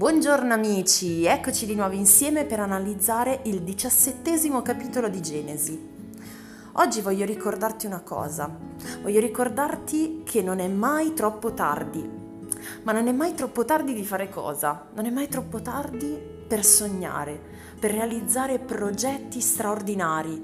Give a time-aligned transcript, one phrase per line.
[0.00, 5.78] Buongiorno amici, eccoci di nuovo insieme per analizzare il diciassettesimo capitolo di Genesi.
[6.72, 8.50] Oggi voglio ricordarti una cosa,
[9.02, 12.02] voglio ricordarti che non è mai troppo tardi,
[12.82, 14.86] ma non è mai troppo tardi di fare cosa?
[14.94, 17.38] Non è mai troppo tardi per sognare,
[17.78, 20.40] per realizzare progetti straordinari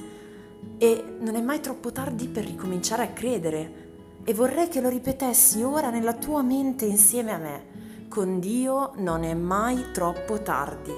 [0.77, 3.85] e non è mai troppo tardi per ricominciare a credere.
[4.23, 7.76] E vorrei che lo ripetessi ora nella tua mente insieme a me
[8.17, 10.91] con Dio non è mai troppo tardi.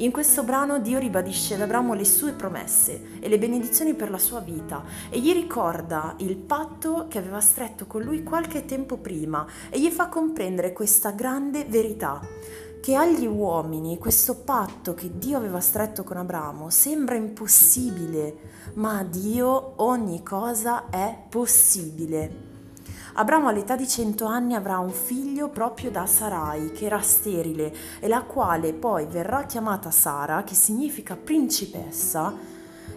[0.00, 4.18] In questo brano Dio ribadisce ad Abramo le sue promesse e le benedizioni per la
[4.18, 9.46] sua vita e gli ricorda il patto che aveva stretto con lui qualche tempo prima
[9.70, 12.20] e gli fa comprendere questa grande verità
[12.82, 18.36] che agli uomini questo patto che Dio aveva stretto con Abramo sembra impossibile,
[18.74, 22.53] ma a Dio ogni cosa è possibile.
[23.14, 28.08] Abramo all'età di 100 anni avrà un figlio proprio da Sarai, che era sterile, e
[28.08, 32.34] la quale poi verrà chiamata Sara, che significa principessa,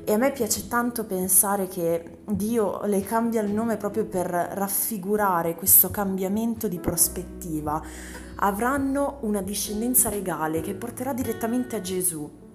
[0.04, 5.56] e a me piace tanto pensare che Dio le cambia il nome proprio per raffigurare
[5.56, 7.82] questo cambiamento di prospettiva.
[8.38, 12.47] Avranno una discendenza regale che porterà direttamente a Gesù.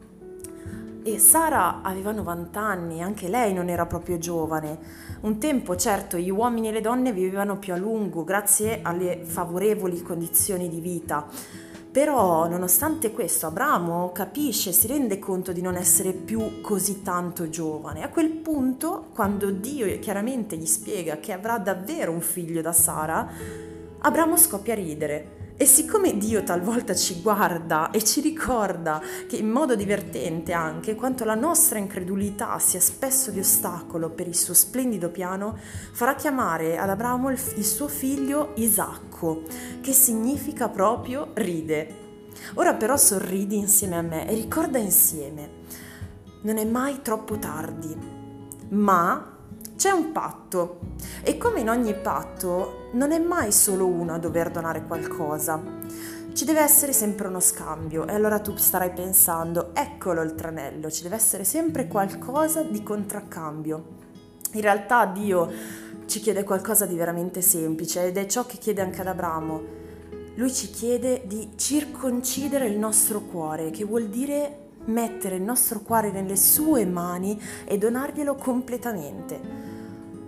[1.04, 4.78] E Sara aveva 90 anni, anche lei non era proprio giovane.
[5.22, 10.00] Un tempo, certo, gli uomini e le donne vivevano più a lungo grazie alle favorevoli
[10.00, 11.26] condizioni di vita.
[11.90, 18.04] Però, nonostante questo, Abramo capisce, si rende conto di non essere più così tanto giovane.
[18.04, 23.28] A quel punto, quando Dio chiaramente gli spiega che avrà davvero un figlio da Sara,
[23.98, 29.50] Abramo scoppia a ridere e siccome Dio talvolta ci guarda e ci ricorda che in
[29.50, 35.10] modo divertente anche quanto la nostra incredulità sia spesso di ostacolo per il suo splendido
[35.10, 35.56] piano,
[35.92, 39.42] farà chiamare ad Abramo il, il suo figlio Isacco,
[39.80, 42.00] che significa proprio ride.
[42.54, 45.60] Ora però sorridi insieme a me e ricorda insieme,
[46.42, 47.96] non è mai troppo tardi,
[48.70, 49.32] ma
[49.82, 50.78] c'è un patto
[51.24, 55.60] e come in ogni patto non è mai solo uno a dover donare qualcosa.
[56.32, 61.02] Ci deve essere sempre uno scambio e allora tu starai pensando, eccolo il tranello, ci
[61.02, 63.84] deve essere sempre qualcosa di contraccambio.
[64.52, 65.50] In realtà Dio
[66.06, 69.62] ci chiede qualcosa di veramente semplice ed è ciò che chiede anche ad Abramo.
[70.36, 76.12] Lui ci chiede di circoncidere il nostro cuore, che vuol dire mettere il nostro cuore
[76.12, 79.71] nelle sue mani e donarglielo completamente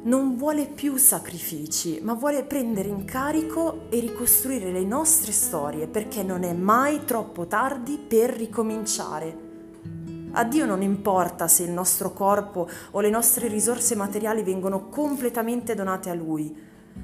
[0.05, 6.23] non vuole più sacrifici, ma vuole prendere in carico e ricostruire le nostre storie perché
[6.23, 9.43] non è mai troppo tardi per ricominciare.
[10.33, 15.75] A Dio non importa se il nostro corpo o le nostre risorse materiali vengono completamente
[15.75, 16.55] donate a Lui.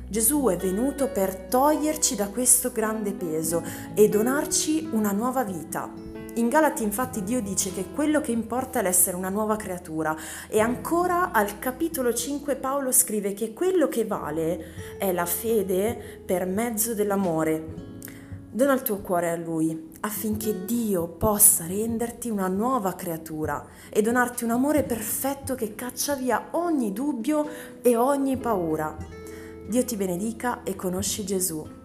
[0.09, 3.63] Gesù è venuto per toglierci da questo grande peso
[3.95, 6.10] e donarci una nuova vita.
[6.35, 10.17] In Galati infatti Dio dice che quello che importa è l'essere una nuova creatura
[10.49, 16.47] e ancora al capitolo 5 Paolo scrive che quello che vale è la fede per
[16.47, 17.89] mezzo dell'amore.
[18.53, 24.45] Dona il tuo cuore a Lui affinché Dio possa renderti una nuova creatura e donarti
[24.45, 27.45] un amore perfetto che caccia via ogni dubbio
[27.83, 28.97] e ogni paura.
[29.69, 31.80] Dio ti benedica e conosci Gesù.